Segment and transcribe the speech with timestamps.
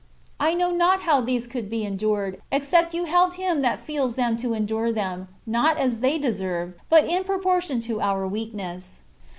[0.39, 4.35] I know not how these could be endured, except you helped him that feels them
[4.37, 9.03] to endure them, not as they deserve, but in proportion to our weakness.